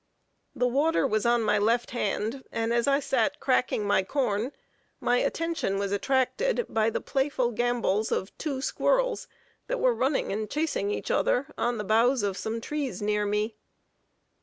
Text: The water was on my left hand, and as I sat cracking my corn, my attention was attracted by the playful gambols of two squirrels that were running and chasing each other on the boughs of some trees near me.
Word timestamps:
The 0.55 0.65
water 0.65 1.05
was 1.05 1.27
on 1.27 1.43
my 1.43 1.59
left 1.59 1.91
hand, 1.91 2.43
and 2.51 2.73
as 2.73 2.87
I 2.87 2.99
sat 2.99 3.39
cracking 3.39 3.85
my 3.85 4.01
corn, 4.01 4.51
my 4.99 5.17
attention 5.19 5.77
was 5.77 5.91
attracted 5.91 6.65
by 6.67 6.89
the 6.89 6.99
playful 6.99 7.51
gambols 7.51 8.11
of 8.11 8.35
two 8.39 8.61
squirrels 8.63 9.27
that 9.67 9.79
were 9.79 9.93
running 9.93 10.31
and 10.31 10.49
chasing 10.49 10.89
each 10.89 11.11
other 11.11 11.45
on 11.55 11.77
the 11.77 11.83
boughs 11.83 12.23
of 12.23 12.35
some 12.35 12.59
trees 12.59 12.99
near 12.99 13.27
me. 13.27 13.57